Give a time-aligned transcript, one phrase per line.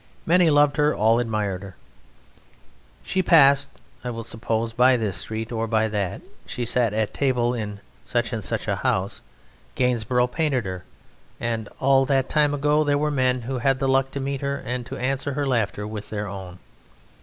[0.25, 1.75] Many loved her; all admired.
[3.03, 3.69] She passed
[4.03, 8.33] (I will suppose) by this street or by that; she sat at table in such
[8.33, 9.21] and such a house;
[9.75, 10.83] Gainsborough painted her;
[11.39, 14.55] and all that time ago there were men who had the luck to meet her
[14.65, 16.57] and to answer her laughter with their own.